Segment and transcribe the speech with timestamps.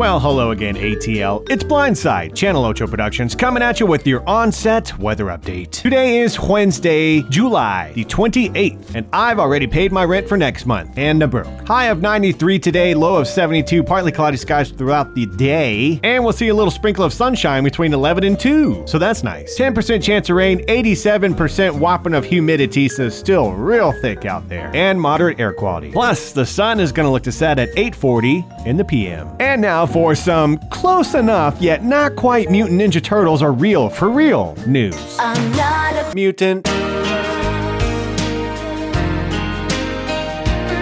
[0.00, 1.46] Well, hello again, ATL.
[1.50, 5.72] It's Blindside, Channel Ocho Productions, coming at you with your on-set weather update.
[5.72, 10.96] Today is Wednesday, July the 28th, and I've already paid my rent for next month,
[10.96, 11.66] and I'm broke.
[11.68, 16.32] High of 93 today, low of 72, partly cloudy skies throughout the day, and we'll
[16.32, 19.58] see a little sprinkle of sunshine between 11 and 2, so that's nice.
[19.58, 24.98] 10% chance of rain, 87% whopping of humidity, so still real thick out there, and
[24.98, 25.90] moderate air quality.
[25.90, 29.28] Plus, the sun is gonna look to set at 8:40 in the PM.
[29.38, 34.08] And now for some close enough yet not quite mutant Ninja Turtles are real for
[34.08, 35.16] real news.
[35.18, 36.64] I'm not a Mutant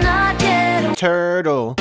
[0.03, 1.75] not Turtle.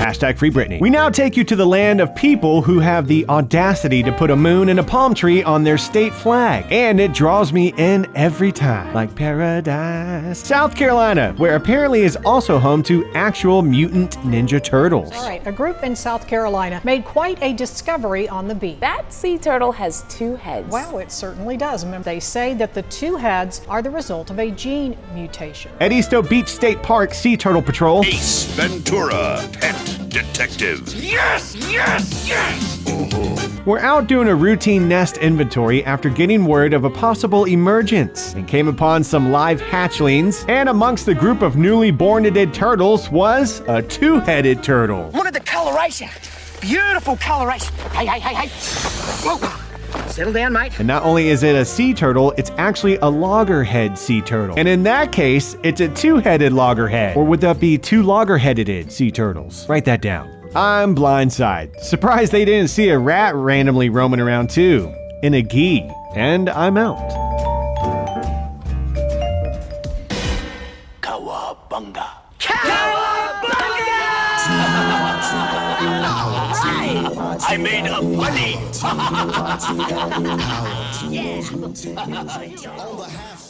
[0.00, 0.80] Hashtag Free Britney.
[0.80, 4.30] We now take you to the land of people who have the audacity to put
[4.30, 6.64] a moon and a palm tree on their state flag.
[6.72, 8.94] And it draws me in every time.
[8.94, 10.38] Like paradise.
[10.38, 15.12] South Carolina, where apparently is also home to actual mutant Ninja Turtles.
[15.12, 18.80] All right, a group in South Carolina made quite a discovery on the beach.
[18.80, 20.72] That sea turtle has two heads.
[20.72, 21.84] Wow, it certainly does.
[22.04, 25.72] They say that the two heads are the result of a gene mutation.
[25.78, 30.92] At Edisto Beach State Park Sea Turtle Patrol, Ace Ventura, Pet Detective.
[30.92, 33.64] Yes, yes, yes!
[33.64, 38.48] We're out doing a routine nest inventory after getting word of a possible emergence and
[38.48, 40.44] came upon some live hatchlings.
[40.48, 45.12] And amongst the group of newly born-to-dead turtles was a two-headed turtle.
[45.14, 46.08] Look at the coloration.
[46.60, 47.72] Beautiful coloration.
[47.92, 48.48] Hey, hey, hey, hey.
[49.22, 49.59] Whoa.
[50.20, 50.78] Settle down, mate.
[50.78, 54.54] And not only is it a sea turtle, it's actually a loggerhead sea turtle.
[54.58, 57.16] And in that case, it's a two-headed loggerhead.
[57.16, 59.66] Or would that be two loggerheaded sea turtles?
[59.66, 60.28] Write that down.
[60.54, 61.74] I'm blindside.
[61.80, 64.94] Surprised they didn't see a rat randomly roaming around too.
[65.22, 65.90] In a gi.
[66.14, 66.98] And I'm out.
[71.00, 72.06] Cowabunga.
[77.42, 78.54] I made a funny.
[82.78, 83.49] All the half